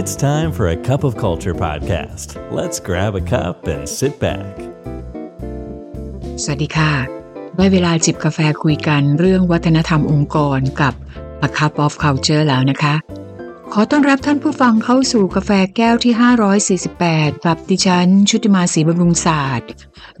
[0.00, 2.28] It's time for a cup of culture podcast.
[2.58, 4.52] Let's grab a cup and sit back.
[6.42, 6.92] สวัสดีค่ะ
[7.56, 10.94] ได้เวลาจิบกาแฟคุยกันเรื่องวัฒนธรรมองค์กรกับ
[11.46, 12.94] A Cup of Culture แล้วนะคะ
[13.72, 16.14] ขอต้อนรับท่านผู้ฟังเข้าสู่กาแฟแก้วที่
[16.88, 19.70] 548 กับดิฉัน ชุติมาศรีบำรุงศาสตร์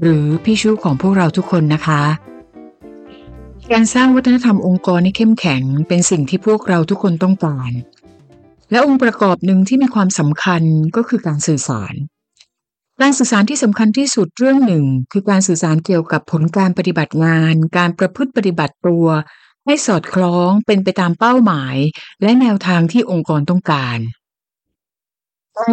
[0.02, 2.02] หรือพี่ชูของพวกเราทุกคนนะคะ
[3.72, 7.72] การสร้างวัฒนธรรมองค์กรให้เข้มแข็ง เป็นสิ่งที่พวกเราทุกคนต้องการ
[8.70, 10.62] และองค์ประกอบหนึ่งที่มีความสำคัญ
[10.96, 11.94] ก็คือการสื่อสาร
[13.00, 19.06] การสื่อสารที่สำคัญที่สุดเรื่องหนึ่ง คือการสื่อสารเกี่ยวกับผลการปฏิบัติงาน การประพฤติปฏิบัติตัว
[19.66, 21.76] ให้สอดคล้องเป็นไปตามเป้าหมาย
[22.22, 23.98] และแนวทางที่องค์กรต้องการ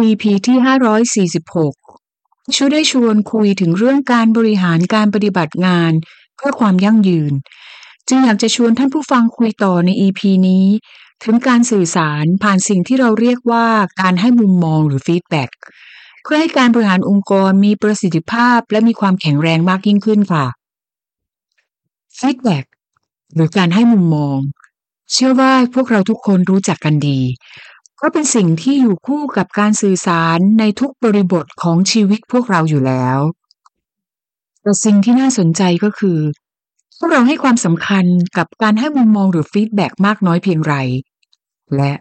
[0.08, 0.56] EP ที่
[1.42, 5.92] 546ชูได้ชวนคุยถึงเรื่องการบริหารการปฏิบัติงาน
[6.36, 7.32] เพื่อความยั่งยืน
[8.08, 10.66] จึงอยากจะชวนท่านผู้ฟังคุยต่อใน EP นี้
[11.22, 13.66] ถึงการสื่อสารผ่านสิ่งที่เราเรียกว่า
[14.00, 15.50] การให้มุมมองหรือ feedback
[16.22, 20.46] เพื่อให้การบริหารองค์กรมีประสิทธิภาพและมีความแข็งแรงมากยิ่งขึ้นค่ะ
[22.18, 22.64] feedback
[23.34, 24.38] หรือการให้มุมมอง
[25.12, 27.20] เชื่อว่าพวกเราทุกคนรู้จักกันดี
[28.00, 33.18] ก็เป็นสิ่งที่อยู่คู่กับการสื่อสารในทุกบริบทของชีวิตพวกเราอยู่แล้ว
[34.62, 36.18] แต่สิ่งที่น่าสนใจก็คือ
[36.98, 38.04] พวกเราให้ความสำคัญ
[38.36, 40.74] กับการให้มุมมองหรือ feedback มากน้อยเพียงไร
[41.76, 41.92] และ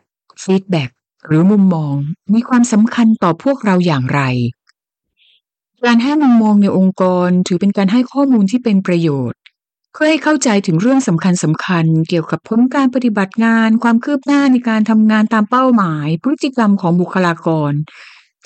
[0.44, 0.90] feedback
[1.26, 1.96] หรือมุมมอง
[2.34, 4.22] มีความสำคัญต่อพวกเราอย่างไร
[5.86, 9.40] การให้มุมมองในองค์กรถือเป็นการให้ข้อมูลที่เป็นประโยชน์
[9.92, 17.72] เพื่อให้เข้าใจถึงเรื่องสำคัญสำคัญ เกี่ยวกับผลการปฏิบัติงาน ความคืบหน้าในการทำงานตามเป้าหมาย พฤติกรรมของบุคลากร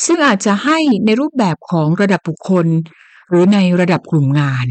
[0.05, 2.67] ซึ่งอาจจะให้ในรูปแบบของระดับบุคคล
[3.29, 4.67] หรือในระดับกลุ่มงาน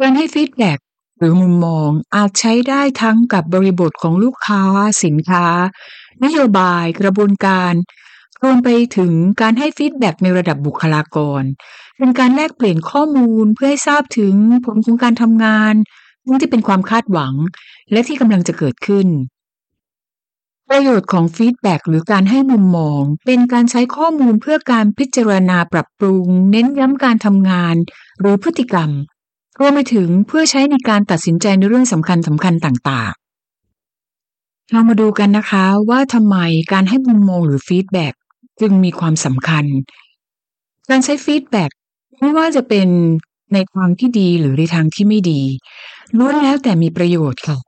[0.00, 0.78] การให้ feedback
[1.22, 4.62] หรือมุมมองอาจใช้ได้ทั้งกับบริบทของลูกค้า
[5.04, 5.46] สินค้า
[6.24, 7.72] นโยบายกระบวนการ
[8.42, 11.42] รวมไปถึงการให้ feedback ในระดับบุคลากร
[11.98, 15.74] เป็นการแลกเปลี่ยนข้อมูลเพื่อให้ทราบถึงผลของการทำงาน
[16.26, 17.34] นั่นที่เป็นความคาดหวัง
[17.92, 19.06] และที่กำลังจะเกิดขึ้น
[20.68, 27.74] ประโยชน์ของ feedback หรือการให้มุมมอง เป็นการใช้ข้อมูลเพื่อการพิจารณาปรับปรุง เน้นย้ำการทำงาน
[28.20, 28.90] หรือพฤติกรรม
[29.60, 36.36] รวมไปถึงเพื่อใช้ในการตัดสินใจในเรื่องสำคัญสำคัญต่างๆ เรามาดูกันนะคะว่าทำไม
[36.72, 38.14] การให้มุมมองหรือ feedback
[38.60, 39.64] จึงมีความสำคัญ
[40.90, 41.70] การใช้ feedback
[42.20, 42.88] ไม่ว่าจะเป็น
[43.52, 45.42] ในทางที่ดีหรือในทางที่ไม่ดี
[46.18, 47.58] ล้วนแล้วแต่มีประโยชน์ค่ะ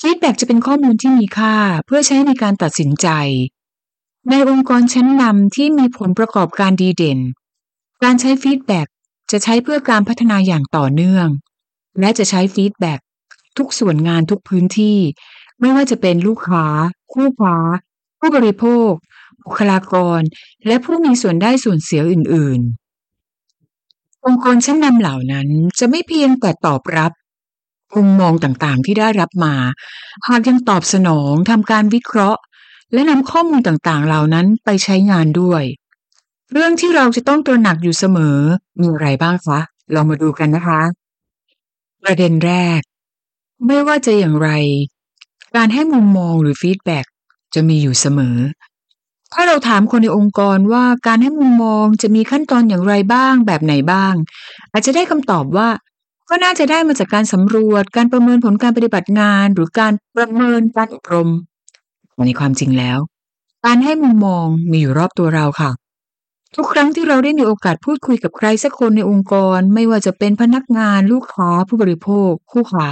[0.00, 3.08] feedback จะเป็นข้อมูลที่มีค่าเพื่อใช้ในการตัดสินใจ
[4.30, 7.18] ในองค์กรชั้นนำที่มีผลประกอบการดีเด่น
[8.02, 8.86] การใช้ feedback
[9.30, 11.28] จะใช้เพื่อการพัฒนาอย่างต่อเนื่อง
[12.00, 13.00] และจะใช้ feedback
[13.58, 14.98] ทุกส่วนงานทุกพื้นที่
[15.60, 16.66] ไม่ว่าจะเป็นลูกค้า
[17.12, 17.56] คู่ค้า
[18.18, 18.90] ผู้บริโภค
[19.44, 20.20] บุคลากร
[20.66, 22.60] และผู้มีส่วนได้ส่วนเสียอื่น
[23.44, 27.12] ๆ องค์กรชั้นนำเหล่านั้นจะไม่เพียงแต่ตอบรับ
[27.94, 29.54] มุมมองต่างๆ ที่ได้รับมา
[30.28, 32.40] หากยังตอบสนองทำการวิเคราะห์
[32.92, 35.62] และนำข้อมูลต่างๆ เหล่านั้นไปใช้งานด้วย
[36.52, 38.38] เรื่องที่เราจะต้องตระหนักอยู่เสมอ
[38.80, 39.60] มีอะไรบ้างคะ
[39.92, 40.80] เรามาดูกันนะคะ
[42.04, 42.80] ประเด็นแรก
[43.66, 44.50] ไม่ว่าจะอย่างไร
[45.56, 47.06] การให้มุมมองหรือฟีดแบ็ก
[47.54, 48.36] จะมีอยู่เสมอ
[49.32, 54.14] ถ้าเราถามคนในองค์กรว่าการให้มุมมองจะมีขั้นตอนอย่างไรบ้าง แบบไหนบ้าง
[54.72, 55.68] อาจจะได้คำตอบว่า
[56.28, 61.28] ก็น่าจะได้มาจากการสำรวจ การประเมินผลการปฏิบัติงาน หรือการประเมินการอบรม
[62.26, 62.98] ในความจริงแล้ว
[63.66, 65.70] การให้มุมมองมีอยู่รอบตัวเราค่ะ
[66.54, 72.88] ทุกครั้งที่เราได้มีโอกาสพูดคุยกับใครสักคนในองค์กร ไม่ว่าจะเป็นพนักงานลูกค้าผู้บริโภค คู่ค้า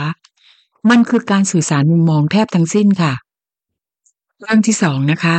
[0.90, 3.12] มันคือการสื่อสารมุมมองแทบทั้งสิ้นค่ะ
[4.40, 5.36] เรื่องที่สองนะคะ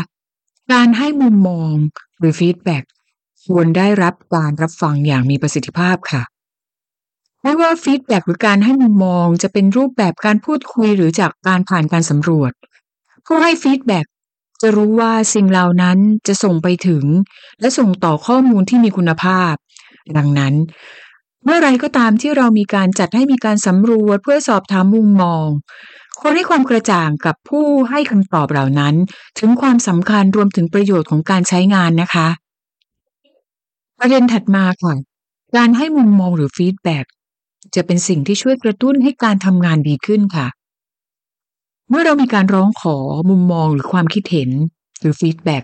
[0.71, 1.73] การให้มุมมอง
[2.19, 2.83] หรือ feedback
[3.45, 6.23] ควรได้รับการรับฟังอย่างมีประสิทธิภาพค่ะ
[7.43, 12.51] ไม่ว่า feedback หรือการให้มุมมองจะเป็นรูปแบบการพูดคุยหรือจากการผ่านการสำรวจ
[13.25, 14.05] ผู้ให้ feedback
[14.61, 15.97] จะรู้ว่าสิ่งเหล่านั้น
[16.27, 17.05] จะส่งไปถึง
[17.59, 19.53] และส่งต่อข้อมูลที่มีคุณภาพ
[20.17, 20.53] ดังนั้น
[21.43, 25.47] เมื่อไรก็ตามที่เรามีการจัดให้มีการสำรวจเพื่อสอบถามมุมมอง
[26.19, 28.95] ควรให้ความกระจ่างกับผู้ให้คำตอบเหล่านั้น
[29.39, 32.27] ถึงความสำคัญรวมถึงประโยชน์ของการใช้งานนะคะ
[33.99, 34.95] ประเด็นถัดมาค่ะ
[35.55, 36.99] การให้มุมมองหรือ feedback
[37.75, 40.47] จะเป็นสิ่งที่ช่วยกระตุ้นให้การทำงานดีขึ้นค่ะ
[41.91, 42.97] เมื่อเรามีการร้องขอ
[43.29, 44.49] มุมมองหรือความคิดเห็น
[44.99, 45.63] หรือ feedback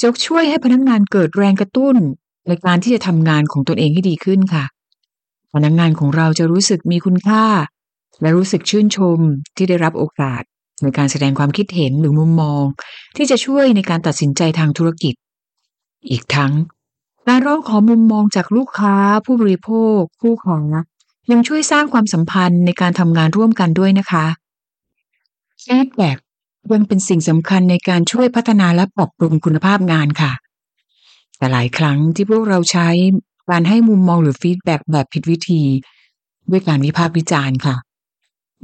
[0.00, 1.96] จะช่วยให้พนักงานเกิดแรงกระตุ้น
[2.48, 4.64] ในการที่จะทำงานของตนเองให้ดีขึ้นค่ะ
[5.54, 7.44] พนักงานของเราจะรู้สึกมีคุณค่า
[8.22, 9.18] และรู้สึกชื่นชม
[9.56, 10.42] ที่ได้รับโอกาส
[10.82, 12.64] ในการแสดงความคิดเห็นหรือมุมมอง
[13.16, 15.14] ที่จะช่วยในการตัดสินใจทางธุรกิจ
[16.10, 16.52] อีกทั้ง
[17.28, 20.58] การร้องขอมุมมองจากลูกค้า ผู้บริโภค ผู้ขอ
[21.30, 24.26] ยังช่วยสร้างความสัมพันธ์ในการทำงานร่วมกันด้วยนะคะ
[25.66, 26.18] ฟีดแบ็ก
[26.72, 30.32] ยังเป็นสิ่งสำคัญในการช่วยพัฒนาและปรับปรุงคุณภาพงานค่ะ
[31.36, 32.88] แต่หลายครั้งที่พวกเราใช้
[33.50, 35.62] การให้มุมมองหรือ feedback แบบผิดวิธี
[36.50, 37.76] ด้วยการวิพากษ์วิจารณ์ค่ะ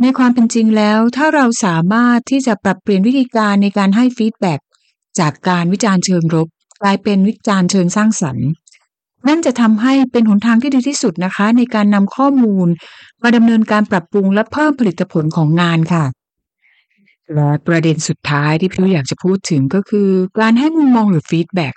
[0.00, 4.60] ในความเป็นจริงแล้ว ถ้าเราสามารถที่จะปรับเปลี่ยนวิธีการในการให้ feedback
[5.19, 6.48] จากการวิจารณ์เชิงลบ
[6.82, 8.48] กลายเป็นวิจารณ์เชิงสร้างสรรค์
[9.28, 12.69] นั่นจะทำให้เป็นหนทางที่ดีที่สุดนะคะ ในการนำข้อมูล
[13.22, 16.05] มาดำเนินการปรับปรุงและเพิ่มผลิตผลของงานค่ะ
[17.34, 21.74] และประเด็นสุดท้ายที่พี่อยากจะพูดถึงก็คือ การให้มุมมองหรือ feedback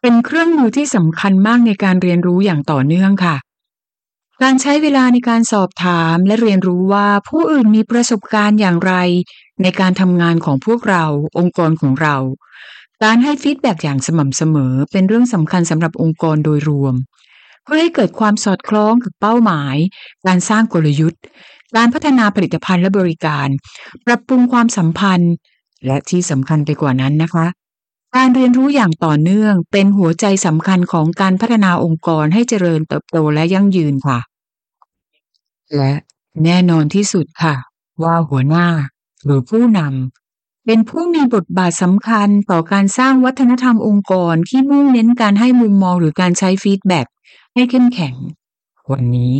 [0.00, 3.36] เป็นเครื่องมือที่สำคัญมากในการเรียนรู้อย่างต่อเนื่องค่ะ
[4.42, 8.94] การใช้เวลาในการสอบถามและเรียนรู้ว่าผู้อื่นมีประสบการณ์อย่างไร
[9.62, 11.04] ในการทำงานของพวกเรา
[11.38, 12.16] องค์กรของเรา
[13.04, 16.94] การให้ feedback อย่างสม่ำเสมอ เป็นเรื่องสำคัญสำหรับองค์กรโดยรวม
[17.64, 19.76] เพื่อให้เกิดความสอดคล้องกับเป้าหมาย
[20.26, 21.22] การสร้างกลยุทธ์
[21.76, 23.48] การพัฒนาผลิตภัณฑ์และบริการ
[24.06, 25.34] ปรับปรุงความสัมพันธ์
[25.86, 27.46] และที่สำคัญไปกว่านั้นนะคะ
[28.16, 34.18] การเรียนรู้อย่างต่อเนื่องเป็นหัวใจสำคัญของการพัฒนาองค์กรให้เจริญเติบโตและยั่งยืนค่ะ
[35.76, 35.92] และ
[36.44, 37.54] แน่นอนที่สุดค่ะ
[38.02, 38.66] ว่าหัวหน้า
[39.24, 47.06] หรือผู้นำเป็นผู้มีบทบาทสำคัญต่อการสร้างวัฒนธรรมองค์กรที่มุ่งเน้นการให้มุมมองหรือการใช้ฟีดแบ็ก
[47.54, 48.14] ให้เข้มแข็ง
[48.92, 49.32] วันนี้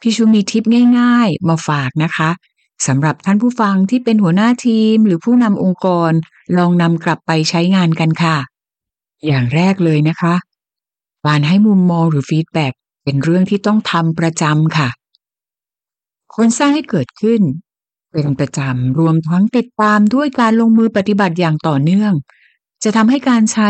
[0.00, 0.64] พี่ชูมีทิป
[0.98, 2.30] ง่ายๆ มาฝากนะคะ
[2.86, 6.12] สำหรับท่านผู้ฟังที่เป็นหัวหน้าทีมหรือผู้นำองค์กร
[6.56, 8.36] ลองนำกลับไปใช้งานกันค่ะ
[9.26, 10.34] อย่างแรกเลยนะคะ
[11.26, 12.72] การให้มุมมองหรือ feedback
[13.04, 14.88] เป็นเรื่องที่ต้องทำประจำค่ะ
[16.34, 17.40] ควรสร้างให้เกิดขึ้น
[18.12, 22.12] เป็นประจำรวมทั้งติดตามด้วยการลงมือปฏิบัติอย่างต่อเนื่อง
[22.84, 23.68] จะทำให้การใช้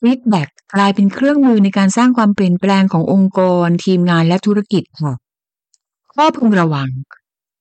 [0.00, 0.42] feedback
[0.74, 5.14] กลายเป็นเครื่องมือในการสร้างความเปลี่ยนแปลงขององค์กร ทีมงานและธุรกิจค่ะ
[6.14, 6.88] ข้อพึงระวัง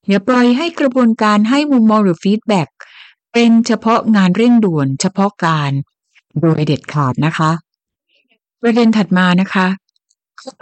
[0.07, 2.67] อย่าปล่อยให้กระบวนการให้มุมมองหรือ feedback
[3.33, 5.71] เป็นเฉพาะงานเร่งด่วน เฉพาะกาล
[6.41, 7.51] โดยเด็ดขาดนะคะ
[8.61, 9.67] ประเด็นถัดมานะคะ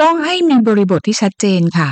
[0.02, 1.90] ต้องให้มีบริบทที่ชัดเจนค่ะ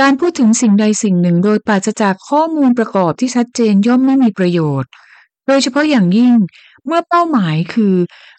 [0.00, 4.90] การพูดถึงสิ่งใดสิ่งหนึ่งโดยปราศจากข้อมูลประกอบที่ชัดเจนย่อมไม่มีประโยชน์
[5.46, 6.34] โดยเฉพาะอย่างยิ่ง
[6.86, 7.94] เมื่อเป้าหมายคือ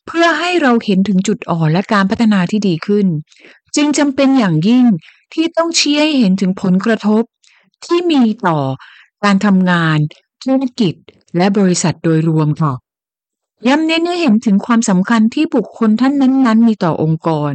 [0.07, 3.07] เพื่อให้เราเห็นถึงจุดอ่อนและการพัฒนาที่ดีขึ้น
[3.75, 4.85] จึงจำเป็นอย่างยิ่ง
[5.33, 7.23] ที่ต้องชี้ให้เห็นถึงผลกระทบ
[7.85, 8.59] ที่มีต่อ
[9.23, 9.97] การทำงาน
[10.43, 10.93] ธุรกิจ
[11.37, 12.73] และบริษัทโดยรวมค่ะ
[13.67, 17.53] ย้ำเน้นให้เห็นถึงความสำคัญที่บุคคลท่านนั้นๆ มีต่อองค์กร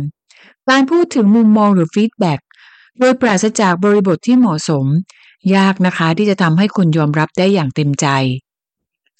[0.68, 2.40] การพูดถึงมุมมองหรือฟีดแบ็ก
[3.00, 4.86] โดยปราศจากบริบทที่เหมาะสม
[5.56, 8.06] ยากนะคะที่จะทำให้คนยอมรับได้อย่างเต็มใจ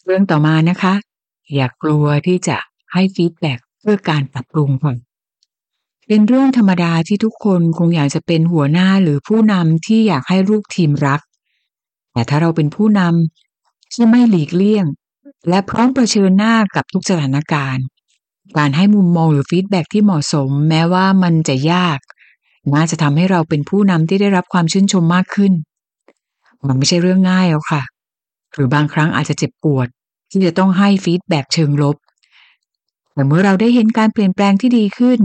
[0.05, 0.95] เรื่องต่อมานะคะ
[1.55, 2.59] อย่ากลัวที่จะ
[2.93, 4.94] ให้ feedback เพื่อการปรับปรุงค่ะ
[6.06, 11.21] เป็นเรื่องธรรมดาที่ทุกคนคงอยากจะเป็นหัวหน้าหรือผู้นำที่อยากให้ลูกทีมรัก
[12.12, 14.87] แต่ถ้าเราเป็นผู้นำที่ไม่หลีกเลี่ยง
[15.49, 17.85] และพร้อมเผชิญหน้ากับทุกสถานการณ์
[18.59, 21.99] การให้มุมมองหรือ feedback ที่เหมาะสม แม้ว่ามันจะยาก
[22.75, 25.53] น่าจะทำให้เราเป็นผู้นำที่ได้รับความชื่นชมมากขึ้น
[26.67, 27.83] มันไม่ใช่เรื่องง่ายแล้วค่ะ
[28.55, 29.89] หรือบางครั้งอาจจะเจ็บปวด
[30.32, 31.96] ที่จะต้องให้ฟีดแบ็เชิงลบ
[33.12, 35.20] แต่เมื่อเราได้เห็นการเปลี่ยนแปลงที่ดีขึ้น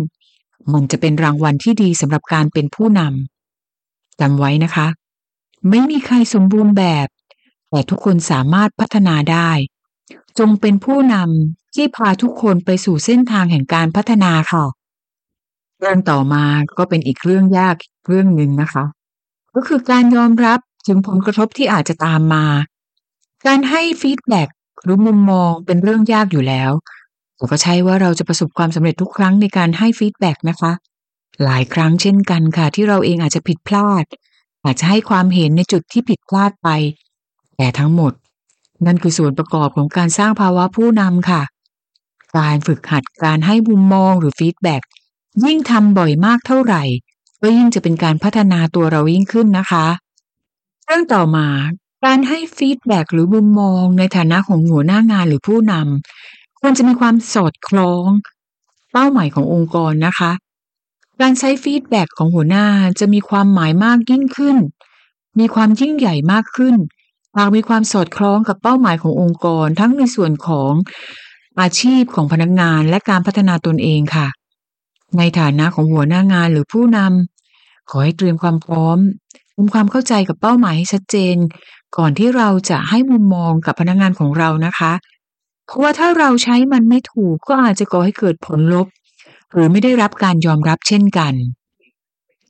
[0.73, 4.87] มันจะเป็นรางวัลที่ดีสำหรับการเป็นผู้นำจำไว้นะคะ
[5.69, 7.07] ไม่มีใครสมบูรณ์แบบ
[7.69, 9.49] แต่ทุกคนสามารถพัฒนาได้
[10.39, 14.65] จงเป็นผู้นำที่พาทุกคนไปสู่เส้นทางแห่งการพัฒนาค่ะ
[15.79, 16.43] เรื่องต่อมา
[16.77, 17.75] ก็เป็นอีกเรื่องยาก
[18.07, 18.83] เรื่องหนึ่งนะคะ
[19.55, 22.45] ก็คือการยอมรับถึงผลกระทบที่อาจจะตามมา
[23.45, 24.49] การให้ feedback ห
[24.85, 26.71] รือมุมมองเป็นเรื่องยากอยู่แล้ว
[27.35, 30.71] แต่ก็ใช่ว่าเราจะประสบความสำเร็จทุกครั้งในการให้ feedback นะคะ
[31.43, 34.05] หลายครั้งเช่นกันค่ะ ที่เราเองอาจจะผิดพลาด
[34.63, 36.69] อาจจะให้ความเห็นในจุดที่ผิดพลาดไป
[37.57, 38.13] แต่ทั้งหมด
[38.85, 41.41] นั่นคือส่วนประกอบของการสร้างภาวะผู้นำค่ะ
[42.37, 44.81] การฝึกหัดการให้มุมมองหรือ feedback
[45.45, 46.83] ยิ่งทำบ่อยมากเท่าไหร่
[47.41, 49.85] ก็ยิ่งจะเป็นการพัฒนาตัวเรายิ่งขึ้นนะคะ
[50.85, 51.47] เรื่องต่อมา
[52.05, 58.07] การให้ feedback หรือมุมมองในฐานะของหัวหน้างานหรือผู้นำควรจะมีความสอดคล้อง
[58.91, 60.31] เป้าหมายขององค์กรนะคะ
[61.21, 62.65] การใช้ feedback ของหัวหน้า
[62.99, 64.57] จะมีความหมายมากยิ่งขึ้น
[65.39, 66.75] มีความยิ่งใหญ่มากขึ้น
[67.37, 70.71] หากมีความสอดคล้องกับเป้าหมายขององค์กร ทั้งในส่วนของ
[71.59, 74.27] อาชีพของพนักงานและการพัฒนาตนเองค่ะ
[75.17, 78.97] ในฐานะของหัวหน้างานหรือผู้นำขอให้เตรียมความพร้อม
[79.55, 81.35] ทำความเข้าใจกับเป้าหมายให้ชัดเจน
[81.95, 84.93] ก่อนที่เราจะให้มุมมองกับพนักงานของเรานะคะ
[85.65, 88.87] เพราะว่าถ้าเราใช้มันไม่ถูกก็อาจจะก่อให้เกิดผลลบ
[89.53, 91.33] หรือไม่ได้รับการยอมรับเช่นกัน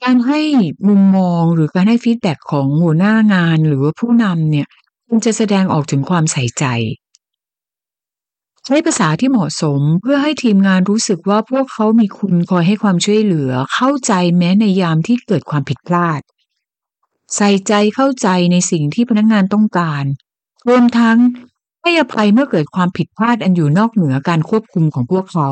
[0.04, 0.40] การให้
[0.88, 4.68] มุมมองหรือการให้ feedback ของหัวหน้างานหรือว่าผู้นำเนี่ย
[5.10, 6.66] มันจะแสดงออกถึงความใส่ใจ
[8.66, 16.22] ใช้ภาษาที่เหมาะสมเพื่อให้ทีมงานรู้สึกว่าพวกเขามีคุณคอยให้ความช่วยเหลือเข้าใจแม้ในยามที่เกิดความผิดพลาด
[17.36, 20.04] ใส่ใจเข้าใจในสิ่งที่พนักงานต้องการ
[20.68, 21.18] รวมทั้ง
[21.82, 25.50] ให้อภัยเมื่อเกิดความผิดพลาดอันอยู่นอกเหนือการควบคุมของพวกเขา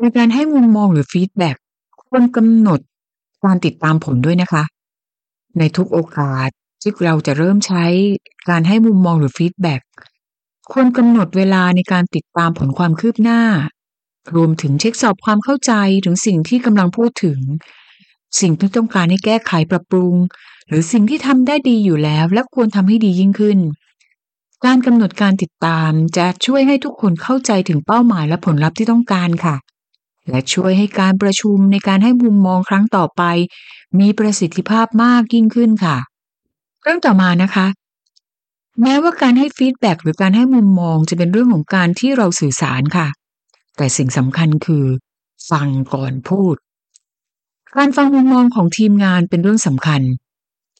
[0.00, 1.56] ในการให้มุมมองหรือฟีดแบ็ก
[2.04, 2.80] ควรกำหนด
[3.44, 4.64] การติดตามผลด้วยนะคะ
[5.58, 6.48] ในทุกโอกาส
[6.80, 7.84] ที่เราจะเริ่มใช้
[8.48, 9.82] การให้มุมมองหรือ feedback
[10.72, 13.42] ควรกำหนดเวลาในการติดตามผลความคืบหน้า
[14.36, 15.72] รวมถึงเช็คสอบความเข้าใจ
[16.04, 17.38] ถึงสิ่งที่กำลังพูดถึง
[18.40, 20.14] สิ่งที่ต้องการให้แก้ไขปรับปรุง
[20.68, 23.58] หรือสิ่งที่ทำได้ดีอยู่แล้วและควรทำให้ดียิ่งขึ้น
[24.64, 29.56] การกำหนดการติดตามจะช่วยให้ทุกคนเข้าใจถึงเป้าหมายและผลลัพธ์ที่ต้องการค่ะ
[30.28, 33.22] และช่วยให้การประชุมในการให้มุมมองครั้งต่อไป
[34.00, 35.96] มีประสิทธิภาพมากยิ่งขึ้นค่ะ
[36.82, 37.66] เรื่องต่อมานะคะ
[38.80, 43.08] แม้ว่าการให้ฟีดแบ็กหรือการให้มุมมองจะเป็นเรื่องของการที่เราสื่อสารค่ะ
[43.76, 44.84] แต่สิ่งสำคัญคือ
[45.50, 46.56] ฟังก่อนพูด
[47.76, 50.02] การฟังมุมมองของทีมงานเป็นเรื่องสำคัญ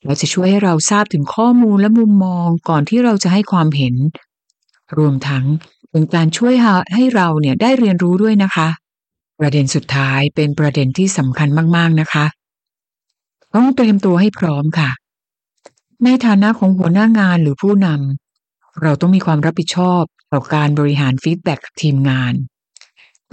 [0.05, 3.95] และจะช่วยให้เราทราบถึงข้อมูลและมุมมองก่อนที่เราจะให้ความเห็น
[4.99, 5.45] รวมทั้ง
[5.91, 6.55] เป็นการช่วย
[6.95, 8.69] ให้เราเนี่ยได้เรียนรู้ด้วยนะคะ
[9.41, 12.27] ประเด็นสุดท้ายเป็นประเด็นที่สำคัญมากๆนะคะ
[13.55, 14.91] ต้องเตรียมตัวให้พร้อมค่ะ
[16.05, 22.35] ในฐานะของหัวหน้างานหรือผู้นำเราต้องมีความรับผิดชอบต่อการบริหาร feedback กับทีมงาน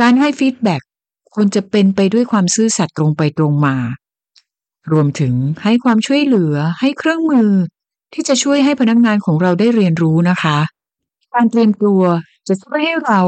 [0.02, 0.82] การให้ feedback
[1.40, 3.76] ควรจะเป็นไปด้วยความซื่อสัตย์ตรงไปตรงมา
[4.92, 7.50] รวมถึงให้ความช่วยเหลือให้เครื่องมือ
[8.14, 10.58] ที่จะช่วยให้พนักงานของเราได้เรียนรู้นะคะ
[11.34, 12.02] การเตรียมตัว
[12.48, 13.22] จะช่วยให้เรา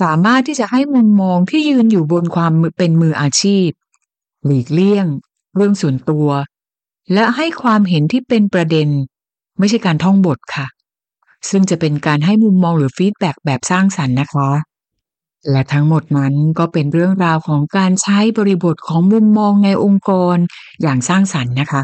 [0.00, 3.68] สามารถที่จะให้มุมมองที่ยืนอยู่บนความเป็นมืออาชีพ
[4.44, 5.06] หลีกเลี่ยง
[5.56, 6.28] เรื่องส่วนตัว
[7.12, 8.88] และให้ความเห็นที่เป็นประเด็น
[9.58, 10.66] ไม่ใช่การท่องบทค่ะ
[11.50, 14.50] ซึ่งจะเป็นการให้มุมมองหรือ feedback แบบสร้างสรรค์นะคะ
[15.50, 20.36] และทั้งหมดนั้นก็เป็นเรื่องราวของการใช้บริบทของมุมมองในองค์กร
[20.82, 21.82] อย่างสร้างสรรค์นะคะ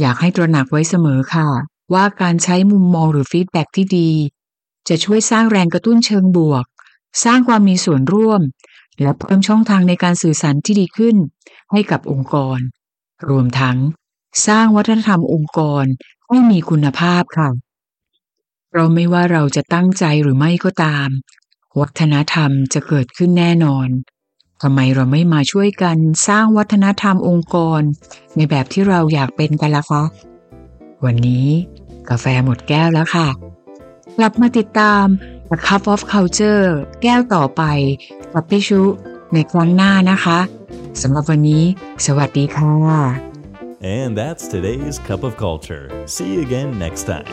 [0.00, 1.48] อยากให้ตระหนักไว้เสมอค่ะ
[1.94, 4.10] ว่าการใช้มุมมองหรือฟีดแบ็กที่ดี
[4.88, 6.64] จะช่วยสร้างแรงกระตุ้นเชิงบวก
[7.24, 8.40] สร้างความมีส่วนร่วม
[9.02, 11.16] และเพิ่มช่องทางในการสื่อสารที่ดีขึ้น
[11.72, 12.58] ให้กับองค์กร
[13.28, 13.78] รวมทั้ง
[14.46, 15.84] สร้างวัฒนธรรมองค์กร
[16.28, 17.48] ให้มีคุณภาพค่ะ
[18.74, 21.08] เราไม่ว่าเราจะตั้งใจหรือไม่ก็ตาม
[21.80, 23.88] วัฒนธรรมจะเกิดขึ้นแน่นอน
[24.62, 27.80] ทำไมเราไม่มาช่วยกันสร้างวัฒนธรรมองค์กร
[28.36, 30.02] ในแบบที่เราอยากเป็นกันล่ะคะ
[31.04, 31.46] วันนี้
[32.08, 33.28] กาแฟหมดแก้วแล้วค่ะ
[34.16, 35.04] กลับมาติดตาม
[35.50, 36.66] The Cup of Culture
[37.02, 37.62] แก้วต่อไป
[38.32, 38.80] กับพี่ชุ
[39.32, 40.38] ในครั้งหน้านะคะ
[41.02, 41.62] สำหรับวันนี้
[42.06, 42.74] สวัสดีค่ะ
[43.98, 45.84] And that's today's Cup of Culture.
[46.14, 47.30] See you again next time.